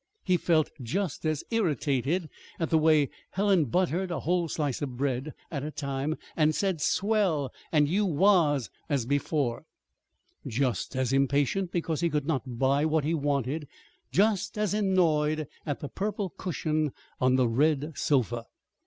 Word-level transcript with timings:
He 0.23 0.35
felt 0.35 0.71
just 0.81 1.27
as 1.27 1.43
irritated 1.51 2.27
at 2.59 2.71
the 2.71 2.77
way 2.79 3.11
Helen 3.33 3.65
buttered 3.65 4.09
a 4.09 4.21
whole 4.21 4.47
slice 4.47 4.81
of 4.81 4.97
bread 4.97 5.31
at 5.51 5.63
a 5.63 5.69
time, 5.69 6.15
and 6.35 6.55
said 6.55 6.81
"swell" 6.81 7.53
and 7.71 7.87
"you 7.87 8.07
was," 8.07 8.71
as 8.89 9.05
before; 9.05 9.63
just 10.47 10.95
as 10.95 11.13
impatient 11.13 11.71
because 11.71 12.01
he 12.01 12.09
could 12.09 12.25
not 12.25 12.57
buy 12.57 12.83
what 12.83 13.03
he 13.03 13.13
wanted; 13.13 13.67
just 14.11 14.57
as 14.57 14.73
annoyed 14.73 15.45
at 15.67 15.81
the 15.81 15.87
purple 15.87 16.31
cushion 16.31 16.93
on 17.19 17.35
the 17.35 17.47
red 17.47 17.91
sofa. 17.95 18.47